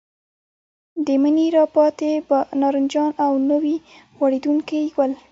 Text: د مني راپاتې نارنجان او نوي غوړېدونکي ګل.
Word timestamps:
د 1.05 1.07
مني 1.21 1.47
راپاتې 1.57 2.11
نارنجان 2.61 3.09
او 3.25 3.31
نوي 3.49 3.75
غوړېدونکي 4.17 4.81
ګل. 4.95 5.11